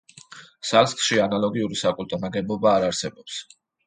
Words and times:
სალსკში 0.69 1.19
ანალოგიური 1.25 1.77
საკულტო 1.81 2.19
ნაგებობა 2.23 2.73
არ 2.79 2.87
არსებობს. 2.89 3.37